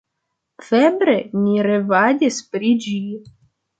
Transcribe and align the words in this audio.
Febre 0.69 1.13
ni 1.43 1.67
revadis 1.67 2.41
pri 2.55 2.73
ĝi. 2.87 2.99